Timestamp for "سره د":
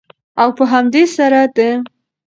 1.15-1.57